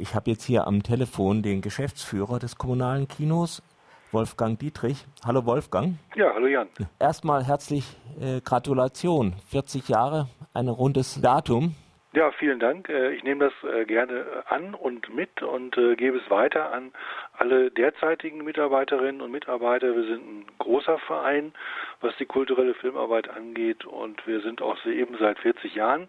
Ich 0.00 0.14
habe 0.14 0.30
jetzt 0.30 0.44
hier 0.44 0.66
am 0.66 0.82
Telefon 0.82 1.42
den 1.42 1.60
Geschäftsführer 1.60 2.38
des 2.38 2.56
kommunalen 2.56 3.06
Kinos, 3.06 3.62
Wolfgang 4.12 4.58
Dietrich. 4.58 5.04
Hallo 5.26 5.44
Wolfgang. 5.44 5.96
Ja, 6.14 6.32
hallo 6.32 6.46
Jan. 6.46 6.68
Erstmal 6.98 7.44
herzlich 7.44 7.84
äh, 8.18 8.40
Gratulation. 8.40 9.34
40 9.50 9.90
Jahre, 9.90 10.28
ein 10.54 10.68
rundes 10.68 11.20
Datum. 11.20 11.74
Ja, 12.14 12.32
vielen 12.32 12.58
Dank. 12.60 12.88
Äh, 12.88 13.12
ich 13.12 13.24
nehme 13.24 13.50
das 13.50 13.70
äh, 13.70 13.84
gerne 13.84 14.24
an 14.48 14.74
und 14.74 15.14
mit 15.14 15.42
und 15.42 15.76
äh, 15.76 15.96
gebe 15.96 16.16
es 16.16 16.30
weiter 16.30 16.72
an 16.72 16.92
alle 17.34 17.70
derzeitigen 17.70 18.42
Mitarbeiterinnen 18.42 19.20
und 19.20 19.30
Mitarbeiter. 19.30 19.94
Wir 19.94 20.04
sind 20.04 20.26
ein 20.26 20.46
großer 20.58 20.98
Verein, 21.00 21.52
was 22.00 22.16
die 22.16 22.26
kulturelle 22.26 22.74
Filmarbeit 22.74 23.28
angeht 23.28 23.84
und 23.84 24.26
wir 24.26 24.40
sind 24.40 24.62
auch 24.62 24.82
eben 24.86 25.16
seit 25.18 25.38
40 25.38 25.74
Jahren 25.74 26.08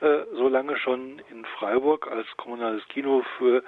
so 0.00 0.48
lange 0.48 0.76
schon 0.76 1.20
in 1.30 1.44
Freiburg 1.44 2.10
als 2.10 2.26
kommunales 2.36 2.86
Kino 2.88 3.24
für 3.36 3.62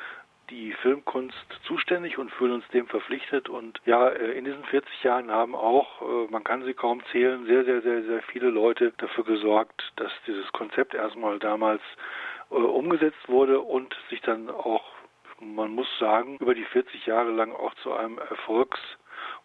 die 0.50 0.72
Filmkunst 0.72 1.36
zuständig 1.64 2.18
und 2.18 2.30
fühlen 2.32 2.52
uns 2.52 2.68
dem 2.68 2.86
verpflichtet. 2.88 3.48
Und 3.48 3.80
ja, 3.86 4.08
äh, 4.08 4.32
in 4.32 4.44
diesen 4.44 4.64
40 4.64 5.02
Jahren 5.02 5.30
haben 5.30 5.54
auch, 5.54 6.02
äh, 6.02 6.30
man 6.30 6.44
kann 6.44 6.64
sie 6.64 6.74
kaum 6.74 7.02
zählen, 7.12 7.46
sehr, 7.46 7.64
sehr, 7.64 7.80
sehr, 7.82 8.02
sehr 8.02 8.22
viele 8.22 8.50
Leute 8.50 8.92
dafür 8.98 9.24
gesorgt, 9.24 9.92
dass 9.96 10.12
dieses 10.26 10.50
Konzept 10.52 10.94
erstmal 10.94 11.38
damals 11.38 11.82
äh, 12.50 12.54
umgesetzt 12.54 13.28
wurde 13.28 13.60
und 13.60 13.96
sich 14.10 14.20
dann 14.22 14.50
auch, 14.50 14.84
man 15.40 15.70
muss 15.70 15.88
sagen, 15.98 16.36
über 16.38 16.54
die 16.54 16.64
40 16.64 17.06
Jahre 17.06 17.30
lang 17.30 17.52
auch 17.52 17.74
zu 17.76 17.94
einem 17.94 18.18
Erfolgs 18.18 18.78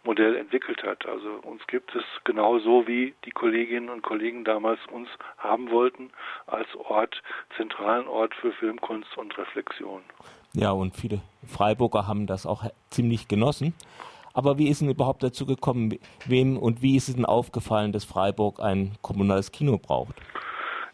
Modell 0.06 0.36
entwickelt 0.36 0.82
hat. 0.82 1.04
Also 1.06 1.40
uns 1.42 1.66
gibt 1.66 1.94
es 1.94 2.04
genauso 2.24 2.86
wie 2.86 3.14
die 3.24 3.30
Kolleginnen 3.30 3.90
und 3.90 4.02
Kollegen 4.02 4.44
damals 4.44 4.80
uns 4.90 5.08
haben 5.36 5.70
wollten 5.70 6.10
als 6.46 6.68
Ort, 6.76 7.22
zentralen 7.56 8.08
Ort 8.08 8.34
für 8.34 8.52
Filmkunst 8.52 9.16
und 9.18 9.36
Reflexion. 9.36 10.02
Ja, 10.54 10.70
und 10.70 10.96
viele 10.96 11.20
Freiburger 11.46 12.06
haben 12.06 12.26
das 12.26 12.46
auch 12.46 12.64
ziemlich 12.90 13.28
genossen. 13.28 13.74
Aber 14.32 14.58
wie 14.58 14.68
ist 14.68 14.80
denn 14.80 14.90
überhaupt 14.90 15.22
dazu 15.22 15.46
gekommen? 15.46 15.98
Wem 16.26 16.58
und 16.58 16.82
wie 16.82 16.96
ist 16.96 17.08
es 17.08 17.16
denn 17.16 17.24
aufgefallen, 17.24 17.92
dass 17.92 18.04
Freiburg 18.04 18.60
ein 18.60 18.92
kommunales 19.02 19.50
Kino 19.50 19.78
braucht? 19.78 20.14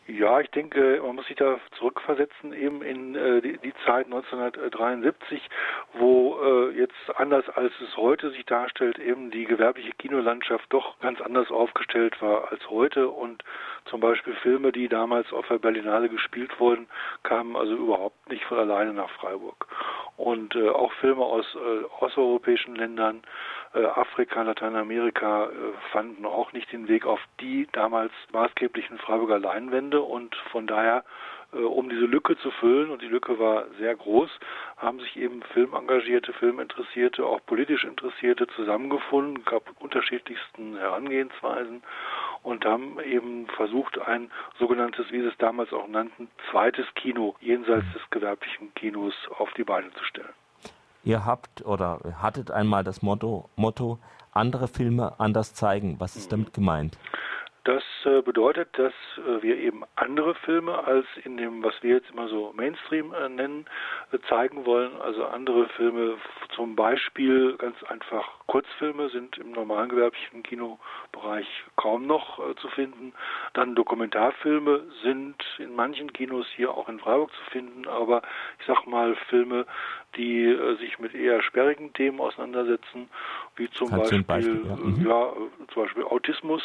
Ja, 0.07 0.41
ich 0.41 0.51
denke, 0.51 1.01
man 1.03 1.17
muss 1.17 1.27
sich 1.27 1.37
da 1.37 1.59
zurückversetzen 1.79 2.53
eben 2.53 2.83
in 2.83 3.15
äh, 3.15 3.41
die, 3.41 3.57
die, 3.59 3.73
Zeit 3.87 4.07
1973, 4.07 5.41
wo 5.95 6.39
äh, 6.43 6.71
jetzt 6.79 6.95
anders 7.17 7.49
als 7.51 7.73
es 7.81 7.97
heute 7.97 8.31
sich 8.31 8.47
darstellt, 8.47 8.99
eben 8.99 9.31
die 9.31 9.45
gewerbliche 9.45 9.93
Kinolandschaft 9.93 10.65
doch 10.71 10.99
ganz 11.01 11.21
anders 11.21 11.51
aufgestellt 11.51 12.21
war 12.23 12.51
als 12.51 12.69
heute 12.71 13.09
und 13.09 13.45
zum 13.85 14.01
Beispiel 14.01 14.35
Filme, 14.37 14.73
die 14.73 14.89
damals 14.89 15.33
auf 15.33 15.47
der 15.49 15.59
Berlinale 15.59 16.09
gespielt 16.09 16.59
wurden, 16.59 16.87
kamen 17.23 17.57
also 17.57 17.75
überhaupt 17.75 18.29
nicht 18.31 18.45
von 18.45 18.59
alleine 18.59 18.93
nach 18.93 19.11
Freiburg. 19.11 19.67
Und 20.17 20.55
äh, 20.55 20.69
auch 20.69 20.93
Filme 20.95 21.25
aus 21.25 21.47
äh, 21.55 21.85
osteuropäischen 22.03 22.77
Ländern, 22.77 23.23
äh, 23.75 23.85
Afrika, 23.85 24.43
Lateinamerika 24.43 25.47
äh, 25.47 25.51
fanden 25.91 26.25
auch 26.27 26.53
nicht 26.53 26.71
den 26.73 26.89
Weg 26.89 27.07
auf 27.07 27.21
die 27.41 27.69
damals 27.73 28.13
maßgeblichen 28.33 28.99
Freiburger 28.99 29.39
Leinwände 29.39 30.01
und 30.01 30.35
von 30.53 30.67
daher 30.67 31.05
um 31.53 31.89
diese 31.89 32.07
Lücke 32.07 32.37
zu 32.39 32.51
füllen, 32.51 32.91
und 32.91 33.03
die 33.03 33.09
Lücke 33.09 33.39
war 33.39 33.67
sehr 33.79 33.95
groß, 33.95 34.31
haben 34.77 35.01
sich 35.01 35.17
eben 35.17 35.43
Filmengagierte, 35.53 36.33
Filminteressierte, 36.33 37.25
auch 37.25 37.41
politisch 37.47 37.85
Interessierte 37.85 38.47
zusammengefunden, 38.57 39.45
gab 39.45 39.63
unterschiedlichsten 39.81 40.77
Herangehensweisen 40.77 41.83
und 42.43 42.65
haben 42.65 42.99
eben 43.01 43.47
versucht, 43.49 44.01
ein 44.01 44.31
sogenanntes, 44.59 45.07
wie 45.11 45.21
sie 45.21 45.29
es 45.29 45.39
damals 45.39 45.73
auch 45.73 45.89
nannten, 45.89 46.29
zweites 46.51 46.87
Kino 46.95 47.35
jenseits 47.41 47.87
des 47.93 48.03
gewerblichen 48.11 48.73
Kinos 48.75 49.15
auf 49.39 49.53
die 49.55 49.65
Beine 49.65 49.93
zu 49.93 50.05
stellen. 50.05 50.33
Ihr 51.05 51.27
habt 51.27 51.65
oder 51.65 52.01
hattet 52.21 52.51
einmal 52.51 52.85
das 52.85 53.03
Motto, 53.03 53.51
Motto 53.57 53.99
andere 54.33 54.69
Filme 54.69 55.15
anders 55.19 55.55
zeigen. 55.55 55.97
Was 55.99 56.17
ist 56.17 56.33
damit 56.33 56.55
gemeint? 56.55 56.97
Das 57.65 57.83
äh, 57.83 57.92
bedeutet, 58.23 58.69
dass 58.79 58.93
äh, 59.17 59.43
wir 59.43 59.57
eben 59.57 59.83
andere 59.97 60.35
Filme 60.35 60.85
als 60.85 61.07
in 61.25 61.37
dem, 61.37 61.63
was 61.63 61.75
wir 61.83 61.97
jetzt 61.97 62.11
immer 62.11 62.29
so 62.29 62.53
Mainstream 62.55 63.13
äh, 63.13 63.29
nennen, 63.29 63.67
zeigen 64.29 64.67
wollen. 64.67 65.01
Also 65.01 65.25
andere 65.25 65.69
Filme, 65.71 66.17
zum 66.55 66.77
Beispiel 66.77 67.57
ganz 67.57 67.83
einfach 67.85 68.29
Kurzfilme 68.47 69.09
sind 69.09 69.39
im 69.39 69.53
normalen 69.53 69.89
gewerblichen 69.89 70.43
Kinobereich 70.43 71.47
kaum 71.77 72.07
noch 72.07 72.39
zu 72.57 72.69
finden. 72.69 73.15
Dann 73.55 73.75
Dokumentarfilme 73.75 74.83
sind 75.03 75.37
in 75.59 75.75
manchen 75.75 76.13
Kinos 76.13 76.47
hier 76.55 76.73
auch 76.73 76.89
in 76.89 76.99
Freiburg 76.99 77.31
zu 77.31 77.51
finden, 77.51 77.89
aber 77.89 78.21
ich 78.61 78.67
sag 78.67 78.87
mal 78.87 79.17
Filme, 79.31 79.65
die 80.17 80.55
sich 80.79 80.99
mit 80.99 81.15
eher 81.15 81.43
sperrigen 81.43 81.95
Themen 81.95 82.21
auseinandersetzen, 82.21 83.09
wie 83.57 83.71
zum 83.71 83.91
Beispiel, 83.91 84.23
Beispiel 84.23 84.67
ja. 84.67 84.77
Mhm. 84.77 85.07
ja. 85.07 85.33
zum 85.73 85.83
Beispiel 85.85 86.05
Autismus 86.05 86.63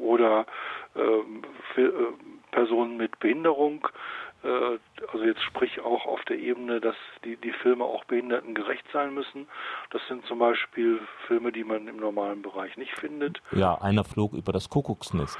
oder 0.00 0.41
ähm, 0.96 1.42
äh, 1.76 1.90
Personen 2.50 2.96
mit 2.96 3.18
Behinderung. 3.18 3.88
Äh, 4.44 4.78
also 5.12 5.24
jetzt 5.24 5.42
sprich 5.42 5.80
auch 5.80 6.06
auf 6.06 6.22
der 6.24 6.38
Ebene, 6.38 6.80
dass 6.80 6.96
die, 7.24 7.36
die 7.36 7.52
Filme 7.52 7.84
auch 7.84 8.04
behindertengerecht 8.04 8.84
sein 8.92 9.14
müssen. 9.14 9.46
Das 9.90 10.02
sind 10.08 10.24
zum 10.26 10.38
Beispiel 10.38 11.00
Filme, 11.26 11.52
die 11.52 11.64
man 11.64 11.86
im 11.88 11.96
normalen 11.96 12.42
Bereich 12.42 12.76
nicht 12.76 12.92
findet. 12.98 13.40
Ja, 13.52 13.74
einer 13.80 14.04
flog 14.04 14.32
über 14.34 14.52
das 14.52 14.68
Kuckucksnest. 14.68 15.38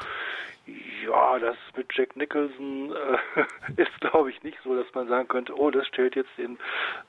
Ja, 0.67 1.41
das 1.41 1.57
mit 1.77 1.89
Jack 1.93 2.15
Nicholson 2.15 2.93
äh, 2.93 3.43
ist, 3.83 4.01
glaube 4.01 4.31
ich, 4.31 4.43
nicht 4.45 4.59
so, 4.63 4.77
dass 4.77 4.87
man 4.95 5.09
sagen 5.09 5.27
könnte, 5.27 5.59
oh, 5.59 5.71
das 5.73 5.87
stellt 5.89 6.15
jetzt 6.15 6.31
den, 6.39 6.57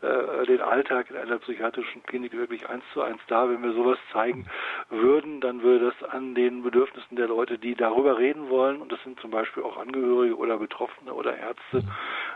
äh, 0.01 0.45
den 0.47 0.59
Alltag 0.59 1.11
in 1.11 1.17
einer 1.17 1.37
psychiatrischen 1.37 2.01
Klinik 2.03 2.33
wirklich 2.33 2.67
eins 2.67 2.83
zu 2.93 3.03
eins 3.03 3.21
dar. 3.27 3.49
Wenn 3.49 3.61
wir 3.61 3.73
sowas 3.73 3.99
zeigen 4.11 4.47
würden, 4.89 5.39
dann 5.39 5.61
würde 5.61 5.91
das 5.91 6.09
an 6.09 6.33
den 6.33 6.63
Bedürfnissen 6.63 7.15
der 7.15 7.27
Leute, 7.27 7.59
die 7.59 7.75
darüber 7.75 8.17
reden 8.17 8.49
wollen, 8.49 8.81
und 8.81 8.91
das 8.91 9.01
sind 9.03 9.19
zum 9.19 9.29
Beispiel 9.29 9.61
auch 9.61 9.77
Angehörige 9.77 10.35
oder 10.35 10.57
Betroffene 10.57 11.13
oder 11.13 11.37
Ärzte, 11.37 11.83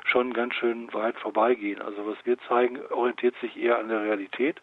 schon 0.06 0.34
ganz 0.34 0.54
schön 0.54 0.94
weit 0.94 1.18
vorbeigehen. 1.18 1.82
Also 1.82 2.06
was 2.06 2.18
wir 2.26 2.38
zeigen, 2.48 2.80
orientiert 2.92 3.36
sich 3.42 3.58
eher 3.58 3.80
an 3.80 3.90
der 3.90 4.04
Realität. 4.04 4.62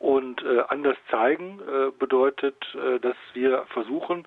Und 0.00 0.42
äh, 0.42 0.62
anders 0.68 0.96
zeigen 1.10 1.60
äh, 1.60 1.90
bedeutet, 1.90 2.56
äh, 2.74 2.98
dass 3.00 3.16
wir 3.34 3.66
versuchen, 3.68 4.26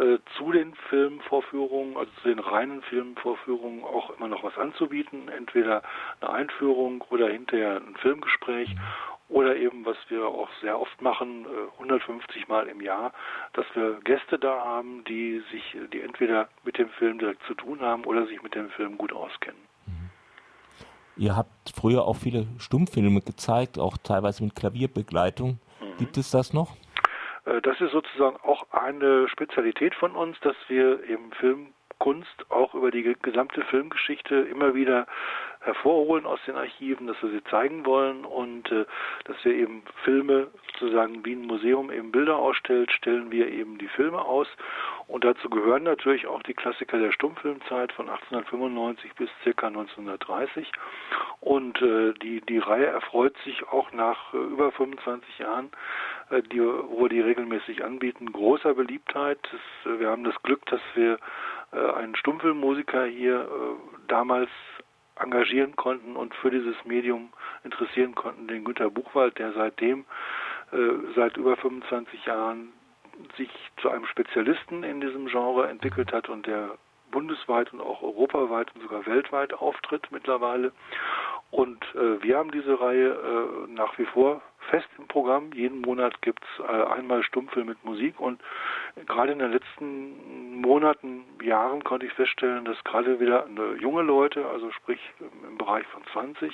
äh, 0.00 0.18
zu 0.38 0.50
den 0.50 0.74
Filmvorführungen, 0.88 1.96
also 1.96 2.10
zu 2.22 2.28
den 2.28 2.38
reinen 2.38 2.80
Filmvorführungen 2.82 3.84
auch 3.84 4.10
immer 4.16 4.28
noch 4.28 4.42
was 4.42 4.56
anzubieten, 4.56 5.28
entweder 5.28 5.82
eine 6.20 6.30
Einführung 6.30 7.04
oder 7.10 7.28
hinterher 7.28 7.76
ein 7.76 7.96
Filmgespräch 7.96 8.74
oder 9.28 9.56
eben, 9.56 9.84
was 9.84 9.96
wir 10.08 10.26
auch 10.26 10.48
sehr 10.62 10.80
oft 10.80 11.02
machen, 11.02 11.46
150 11.78 12.42
äh, 12.42 12.44
Mal 12.48 12.66
im 12.68 12.80
Jahr, 12.80 13.12
dass 13.52 13.66
wir 13.74 14.00
Gäste 14.02 14.38
da 14.38 14.64
haben, 14.64 15.04
die 15.04 15.42
sich, 15.52 15.76
die 15.92 16.00
entweder 16.00 16.48
mit 16.64 16.78
dem 16.78 16.88
Film 16.90 17.18
direkt 17.18 17.42
zu 17.46 17.54
tun 17.54 17.80
haben 17.80 18.04
oder 18.06 18.26
sich 18.26 18.42
mit 18.42 18.54
dem 18.54 18.70
Film 18.70 18.96
gut 18.96 19.12
auskennen. 19.12 19.60
Mhm. 19.86 20.10
Ihr 21.16 21.36
habt 21.36 21.72
früher 21.74 22.06
auch 22.06 22.16
viele 22.16 22.46
Stummfilme 22.58 23.20
gezeigt, 23.20 23.78
auch 23.78 23.98
teilweise 23.98 24.42
mit 24.42 24.56
Klavierbegleitung. 24.56 25.60
Mhm. 25.80 25.96
Gibt 25.98 26.16
es 26.16 26.30
das 26.30 26.52
noch? 26.54 26.74
Äh, 27.44 27.60
das 27.62 27.80
ist 27.80 27.92
sozusagen 27.92 28.36
auch 28.42 28.66
eine 28.70 29.28
Spezialität 29.28 29.94
von 29.94 30.12
uns, 30.12 30.38
dass 30.40 30.56
wir 30.68 31.04
eben 31.04 31.32
Filmkunst 31.32 32.50
auch 32.50 32.74
über 32.74 32.90
die 32.90 33.16
gesamte 33.22 33.62
Filmgeschichte 33.62 34.36
immer 34.36 34.74
wieder 34.74 35.06
hervorholen 35.60 36.24
aus 36.24 36.40
den 36.46 36.56
Archiven, 36.56 37.06
dass 37.06 37.22
wir 37.22 37.30
sie 37.30 37.44
zeigen 37.44 37.84
wollen 37.84 38.24
und 38.24 38.70
äh, 38.72 38.86
dass 39.24 39.36
wir 39.44 39.52
eben 39.52 39.82
Filme 40.04 40.48
sozusagen 40.72 41.24
wie 41.24 41.34
ein 41.34 41.46
Museum 41.46 41.90
eben 41.90 42.10
Bilder 42.10 42.36
ausstellt, 42.36 42.90
stellen 42.92 43.30
wir 43.30 43.48
eben 43.48 43.76
die 43.76 43.88
Filme 43.88 44.20
aus. 44.22 44.48
Und 45.06 45.24
dazu 45.24 45.50
gehören 45.50 45.82
natürlich 45.82 46.26
auch 46.26 46.42
die 46.42 46.54
Klassiker 46.54 46.98
der 46.98 47.12
Stummfilmzeit 47.12 47.92
von 47.92 48.08
1895 48.08 49.12
bis 49.14 49.28
circa 49.42 49.66
1930 49.66 50.70
und 51.40 51.80
äh, 51.80 52.12
die 52.14 52.40
die 52.42 52.58
Reihe 52.58 52.86
erfreut 52.86 53.34
sich 53.44 53.66
auch 53.68 53.92
nach 53.92 54.34
äh, 54.34 54.36
über 54.36 54.72
25 54.72 55.38
Jahren, 55.38 55.70
äh, 56.30 56.42
die, 56.42 56.60
wo 56.60 57.08
die 57.08 57.20
regelmäßig 57.20 57.82
anbieten, 57.82 58.32
großer 58.32 58.74
Beliebtheit. 58.74 59.38
Das, 59.42 59.92
äh, 59.92 60.00
wir 60.00 60.10
haben 60.10 60.24
das 60.24 60.40
Glück, 60.42 60.64
dass 60.66 60.82
wir 60.94 61.18
äh, 61.72 61.92
einen 61.92 62.14
Stummfilmmusiker 62.14 63.04
hier 63.06 63.48
damals 64.08 64.50
engagieren 65.20 65.76
konnten 65.76 66.16
und 66.16 66.34
für 66.34 66.50
dieses 66.50 66.76
Medium 66.84 67.32
interessieren 67.64 68.14
konnten, 68.14 68.48
den 68.48 68.64
Günter 68.64 68.90
Buchwald, 68.90 69.38
der 69.38 69.52
seitdem 69.52 70.04
äh, 70.72 70.76
seit 71.14 71.36
über 71.36 71.56
25 71.56 72.26
Jahren 72.26 72.72
sich 73.36 73.50
zu 73.80 73.90
einem 73.90 74.06
Spezialisten 74.06 74.82
in 74.82 75.00
diesem 75.00 75.26
Genre 75.26 75.68
entwickelt 75.68 76.12
hat 76.12 76.28
und 76.28 76.46
der 76.46 76.78
bundesweit 77.10 77.72
und 77.72 77.80
auch 77.80 78.02
europaweit 78.02 78.74
und 78.74 78.82
sogar 78.82 79.04
weltweit 79.06 79.52
auftritt 79.52 80.08
mittlerweile. 80.10 80.72
Und 81.50 81.82
äh, 81.94 82.22
wir 82.22 82.38
haben 82.38 82.52
diese 82.52 82.80
Reihe 82.80 83.08
äh, 83.08 83.72
nach 83.72 83.98
wie 83.98 84.04
vor 84.06 84.40
fest 84.70 84.88
im 84.98 85.08
Programm. 85.08 85.52
Jeden 85.52 85.80
Monat 85.80 86.22
gibt 86.22 86.44
es 86.44 86.64
äh, 86.64 86.84
einmal 86.92 87.24
Stummfilm 87.24 87.66
mit 87.66 87.84
Musik 87.84 88.20
und 88.20 88.40
gerade 89.06 89.32
in 89.32 89.40
den 89.40 89.52
letzten 89.52 90.60
Monaten, 90.60 91.24
Jahren 91.42 91.82
konnte 91.82 92.06
ich 92.06 92.12
feststellen, 92.12 92.64
dass 92.64 92.82
gerade 92.84 93.18
wieder 93.18 93.46
junge 93.80 94.02
Leute, 94.02 94.46
also 94.46 94.70
sprich 94.70 95.00
im 95.18 95.58
Bereich 95.58 95.86
von 95.88 96.02
20, 96.12 96.50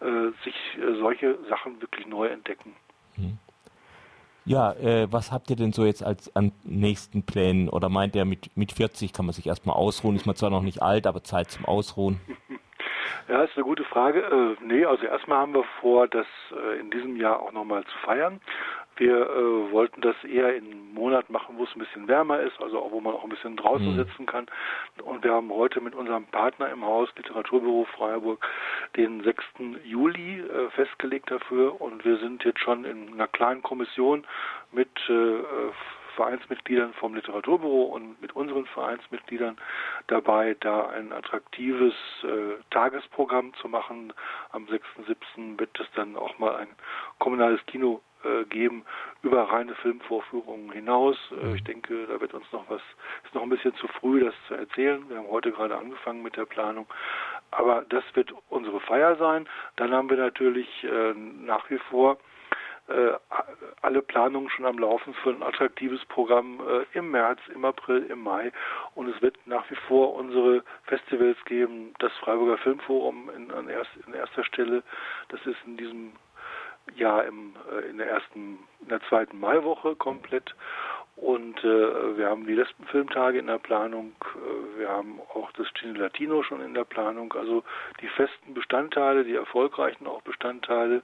äh, 0.00 0.06
sich 0.44 0.54
äh, 0.78 0.94
solche 0.98 1.38
Sachen 1.48 1.80
wirklich 1.82 2.06
neu 2.06 2.26
entdecken. 2.28 2.74
Hm. 3.16 3.38
Ja, 4.46 4.72
äh, 4.72 5.10
was 5.10 5.32
habt 5.32 5.48
ihr 5.48 5.56
denn 5.56 5.72
so 5.72 5.86
jetzt 5.86 6.04
als 6.04 6.34
an 6.36 6.52
nächsten 6.64 7.24
Plänen? 7.24 7.70
Oder 7.70 7.88
meint 7.88 8.14
ihr, 8.14 8.26
mit, 8.26 8.54
mit 8.56 8.72
40 8.72 9.14
kann 9.14 9.24
man 9.24 9.32
sich 9.32 9.46
erstmal 9.46 9.74
ausruhen? 9.74 10.16
Ist 10.16 10.26
man 10.26 10.36
zwar 10.36 10.50
noch 10.50 10.62
nicht 10.62 10.82
alt, 10.82 11.06
aber 11.06 11.24
Zeit 11.24 11.50
zum 11.50 11.64
Ausruhen? 11.64 12.20
Ja, 13.28 13.42
ist 13.42 13.56
eine 13.56 13.64
gute 13.64 13.84
Frage. 13.84 14.20
Äh, 14.20 14.64
nee, 14.64 14.84
also 14.84 15.04
erstmal 15.06 15.38
haben 15.38 15.54
wir 15.54 15.64
vor, 15.80 16.08
das 16.08 16.26
äh, 16.52 16.80
in 16.80 16.90
diesem 16.90 17.16
Jahr 17.16 17.40
auch 17.40 17.52
nochmal 17.52 17.84
zu 17.84 17.98
feiern. 17.98 18.40
Wir 18.96 19.28
äh, 19.28 19.72
wollten 19.72 20.00
das 20.02 20.14
eher 20.22 20.54
in 20.54 20.66
einem 20.66 20.94
Monat 20.94 21.28
machen, 21.28 21.56
wo 21.58 21.64
es 21.64 21.74
ein 21.74 21.80
bisschen 21.80 22.06
wärmer 22.06 22.40
ist, 22.40 22.60
also 22.60 22.80
auch 22.80 22.92
wo 22.92 23.00
man 23.00 23.14
auch 23.14 23.24
ein 23.24 23.30
bisschen 23.30 23.56
draußen 23.56 23.92
mhm. 23.92 23.96
sitzen 23.96 24.26
kann. 24.26 24.46
Und 25.02 25.24
wir 25.24 25.32
haben 25.32 25.50
heute 25.50 25.80
mit 25.80 25.94
unserem 25.94 26.26
Partner 26.26 26.70
im 26.70 26.84
Haus, 26.84 27.08
Literaturbüro 27.16 27.86
Freiburg, 27.96 28.46
den 28.96 29.22
6. 29.24 29.44
Juli 29.84 30.40
äh, 30.40 30.70
festgelegt 30.70 31.30
dafür. 31.30 31.80
Und 31.80 32.04
wir 32.04 32.18
sind 32.18 32.44
jetzt 32.44 32.60
schon 32.60 32.84
in 32.84 33.14
einer 33.14 33.26
kleinen 33.26 33.62
Kommission 33.62 34.24
mit 34.70 34.90
äh, 35.08 35.12
Vereinsmitgliedern 36.14 36.92
vom 36.94 37.14
Literaturbüro 37.14 37.84
und 37.84 38.20
mit 38.20 38.34
unseren 38.34 38.66
Vereinsmitgliedern 38.66 39.56
dabei, 40.06 40.56
da 40.60 40.88
ein 40.88 41.12
attraktives 41.12 41.94
äh, 42.22 42.62
Tagesprogramm 42.70 43.52
zu 43.54 43.68
machen. 43.68 44.12
Am 44.50 44.64
6.7. 44.64 45.58
wird 45.58 45.78
es 45.78 45.86
dann 45.94 46.16
auch 46.16 46.38
mal 46.38 46.56
ein 46.56 46.68
kommunales 47.18 47.64
Kino 47.66 48.00
äh, 48.24 48.44
geben 48.44 48.84
über 49.22 49.42
reine 49.42 49.74
Filmvorführungen 49.76 50.72
hinaus. 50.72 51.16
Äh, 51.30 51.46
mhm. 51.46 51.54
ich 51.56 51.64
denke, 51.64 52.06
da 52.06 52.20
wird 52.20 52.34
uns 52.34 52.50
noch 52.52 52.64
was, 52.68 52.80
ist 53.24 53.34
noch 53.34 53.42
ein 53.42 53.50
bisschen 53.50 53.74
zu 53.76 53.86
früh, 53.88 54.24
das 54.24 54.34
zu 54.48 54.54
erzählen. 54.54 55.08
Wir 55.08 55.18
haben 55.18 55.28
heute 55.28 55.52
gerade 55.52 55.76
angefangen 55.76 56.22
mit 56.22 56.36
der 56.36 56.46
Planung. 56.46 56.86
Aber 57.50 57.84
das 57.88 58.04
wird 58.14 58.32
unsere 58.48 58.80
Feier 58.80 59.16
sein. 59.16 59.46
Dann 59.76 59.92
haben 59.92 60.08
wir 60.08 60.16
natürlich 60.16 60.68
äh, 60.84 61.12
nach 61.14 61.68
wie 61.70 61.78
vor 61.90 62.18
alle 63.84 64.02
Planungen 64.02 64.50
schon 64.50 64.66
am 64.66 64.78
Laufen 64.78 65.14
für 65.14 65.30
ein 65.30 65.42
attraktives 65.42 66.04
Programm 66.06 66.60
äh, 66.60 66.98
im 66.98 67.10
März, 67.10 67.38
im 67.54 67.64
April, 67.64 68.04
im 68.10 68.22
Mai. 68.22 68.52
Und 68.94 69.08
es 69.08 69.20
wird 69.22 69.36
nach 69.46 69.70
wie 69.70 69.76
vor 69.88 70.14
unsere 70.14 70.62
Festivals 70.84 71.36
geben. 71.44 71.94
Das 71.98 72.12
Freiburger 72.14 72.58
Filmforum 72.58 73.30
in, 73.36 73.50
an 73.50 73.68
erst, 73.68 73.90
in 74.06 74.14
erster 74.14 74.44
Stelle. 74.44 74.82
Das 75.28 75.40
ist 75.46 75.58
in 75.66 75.76
diesem 75.76 76.12
Jahr 76.96 77.24
im, 77.24 77.54
äh, 77.70 77.90
in 77.90 77.98
der 77.98 78.08
ersten, 78.08 78.58
in 78.80 78.88
der 78.88 79.00
zweiten 79.08 79.38
Maiwoche 79.38 79.96
komplett. 79.96 80.54
Und 81.16 81.62
äh, 81.62 82.16
wir 82.16 82.28
haben 82.28 82.46
die 82.46 82.54
Lesbenfilmtage 82.54 83.38
in 83.38 83.46
der 83.46 83.58
Planung. 83.58 84.14
Äh, 84.34 84.80
wir 84.80 84.88
haben 84.88 85.20
auch 85.34 85.52
das 85.52 85.68
Cine 85.78 85.98
Latino 85.98 86.42
schon 86.42 86.60
in 86.60 86.74
der 86.74 86.84
Planung. 86.84 87.32
Also 87.34 87.62
die 88.00 88.08
festen 88.08 88.54
Bestandteile, 88.54 89.24
die 89.24 89.34
erfolgreichen 89.34 90.06
auch 90.06 90.22
Bestandteile 90.22 91.02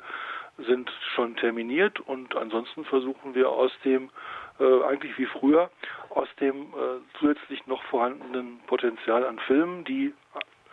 sind 0.66 0.90
schon 1.14 1.36
terminiert 1.36 2.00
und 2.00 2.36
ansonsten 2.36 2.84
versuchen 2.84 3.34
wir 3.34 3.48
aus 3.50 3.72
dem, 3.84 4.10
äh, 4.58 4.82
eigentlich 4.84 5.16
wie 5.18 5.26
früher, 5.26 5.70
aus 6.10 6.28
dem 6.40 6.62
äh, 6.62 7.18
zusätzlich 7.18 7.66
noch 7.66 7.82
vorhandenen 7.84 8.60
Potenzial 8.66 9.24
an 9.24 9.38
Filmen, 9.40 9.84
die 9.84 10.14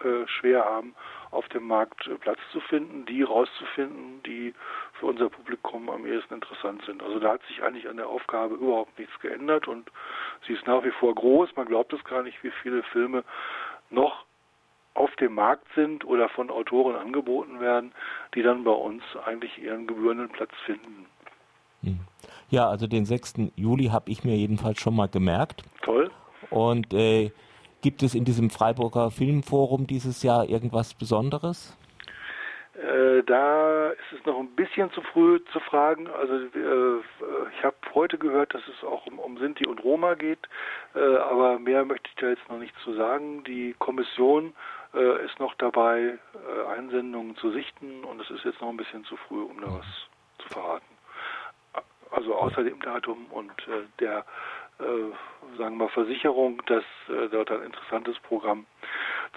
äh, 0.04 0.28
schwer 0.28 0.64
haben, 0.64 0.94
auf 1.32 1.48
dem 1.50 1.66
Markt 1.68 2.08
äh, 2.08 2.16
Platz 2.16 2.40
zu 2.52 2.60
finden, 2.60 3.06
die 3.06 3.24
rauszufinden, 3.24 4.22
die 4.24 4.54
für 5.00 5.08
unser 5.08 5.30
Publikum 5.30 5.90
am 5.90 6.06
ehesten 6.06 6.36
interessant 6.36 6.84
sind. 6.86 7.02
Also 7.02 7.20
da 7.20 7.34
hat 7.34 7.44
sich 7.48 7.64
eigentlich 7.64 7.90
an 7.90 7.98
der 7.98 8.08
Aufgabe 8.08 8.56
überhaupt 8.56 8.98
nichts 9.00 9.18
geändert 9.22 9.68
und 9.68 9.90
sie 10.46 10.54
ist 10.54 10.68
nach 10.68 10.84
wie 10.84 10.92
vor 10.92 11.16
groß. 11.16 11.56
Man 11.56 11.68
glaubt 11.68 11.94
es 11.94 12.04
gar 12.04 12.22
nicht, 12.22 12.44
wie 12.44 12.52
viele 12.62 12.84
Filme 12.84 13.24
noch 13.90 14.26
auf 14.98 15.16
dem 15.18 15.36
Markt 15.36 15.68
sind 15.76 16.06
oder 16.06 16.28
von 16.28 16.50
Autoren 16.50 16.96
angeboten 16.96 17.60
werden, 17.60 17.92
die 18.34 18.42
dann 18.42 18.64
bei 18.64 18.72
uns 18.72 19.04
eigentlich 19.26 19.58
ihren 19.62 19.86
gebührenden 19.86 20.30
Platz 20.30 20.52
finden. 20.66 21.06
Hm. 21.84 22.00
Ja, 22.50 22.68
also 22.68 22.88
den 22.88 23.06
6. 23.06 23.52
Juli 23.56 23.86
habe 23.86 24.10
ich 24.10 24.24
mir 24.24 24.36
jedenfalls 24.36 24.80
schon 24.80 24.96
mal 24.96 25.08
gemerkt. 25.08 25.64
Toll. 25.84 26.10
Und 26.50 26.94
äh, 26.94 27.32
gibt 27.82 28.02
es 28.02 28.16
in 28.16 28.26
diesem 28.26 28.50
Freiburger 28.50 29.12
Filmforum 29.12 29.86
dieses 29.86 30.24
Jahr 30.24 30.50
irgendwas 30.50 30.94
Besonderes? 30.94 31.78
Äh, 32.78 33.24
da 33.24 33.90
ist 33.90 34.20
es 34.20 34.26
noch 34.26 34.38
ein 34.38 34.56
bisschen 34.56 34.92
zu 34.92 35.02
früh 35.02 35.44
zu 35.52 35.60
fragen. 35.62 36.08
Also 36.08 36.36
äh, 36.36 37.02
ich 37.58 37.64
habe 37.64 37.76
heute 37.96 38.20
gehört, 38.20 38.54
dass 38.54 38.62
es 38.68 38.84
auch 38.84 39.08
um, 39.08 39.18
um 39.18 39.38
Sinti 39.40 39.66
und 39.66 39.84
Roma 39.84 40.14
geht, 40.14 40.48
äh, 40.94 41.00
aber 41.00 41.58
mehr 41.58 41.86
möchte 41.86 42.08
ich 42.10 42.16
da 42.18 42.30
jetzt 42.30 42.48
noch 42.50 42.60
nicht 42.60 42.76
zu 42.84 42.94
sagen. 42.94 43.44
Die 43.46 43.76
Kommission 43.80 44.54
äh, 44.94 45.26
ist 45.26 45.40
noch 45.40 45.56
dabei, 45.56 46.20
äh, 46.36 46.68
Einsendungen 46.68 47.36
zu 47.38 47.50
sichten 47.50 48.04
und 48.04 48.22
es 48.22 48.30
ist 48.30 48.46
jetzt 48.46 48.62
noch 48.62 48.70
ein 48.70 48.78
bisschen 48.78 49.04
zu 49.06 49.18
früh, 49.28 49.42
um 49.42 49.60
da 49.60 49.68
was 49.68 49.86
zu 50.38 50.50
verraten. 50.50 50.86
Also 52.12 52.36
außer 52.36 52.64
dem 52.64 52.80
Datum 52.80 53.26
und 53.32 53.52
der, 54.00 54.24
sagen 55.58 55.78
wir, 55.78 55.90
Versicherung, 55.90 56.62
dass 56.68 56.86
dort 57.32 57.52
ein 57.52 57.64
interessantes 57.64 58.18
Programm 58.20 58.66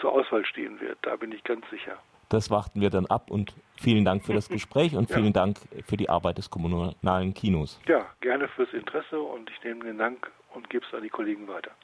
zur 0.00 0.12
Auswahl 0.12 0.44
stehen 0.46 0.80
wird. 0.80 0.98
Da 1.02 1.16
bin 1.16 1.32
ich 1.32 1.42
ganz 1.42 1.68
sicher. 1.70 1.98
Das 2.30 2.50
warten 2.50 2.80
wir 2.80 2.90
dann 2.90 3.06
ab 3.06 3.30
und 3.30 3.54
vielen 3.76 4.04
Dank 4.04 4.24
für 4.24 4.32
das 4.32 4.48
Gespräch 4.56 4.96
und 4.96 5.10
vielen 5.10 5.26
ja. 5.26 5.32
Dank 5.32 5.58
für 5.84 5.96
die 5.96 6.08
Arbeit 6.08 6.38
des 6.38 6.48
kommunalen 6.48 7.34
Kinos. 7.34 7.78
Ja, 7.86 8.06
gerne 8.20 8.48
fürs 8.48 8.72
Interesse 8.72 9.20
und 9.20 9.50
ich 9.50 9.62
nehme 9.62 9.84
den 9.84 9.98
Dank 9.98 10.30
und 10.54 10.70
gebe 10.70 10.86
es 10.86 10.94
an 10.94 11.02
die 11.02 11.10
Kollegen 11.10 11.48
weiter. 11.48 11.72